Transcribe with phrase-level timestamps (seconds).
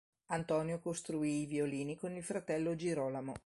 [0.31, 3.35] Antonio costruì i violini con il fratello Girolamo.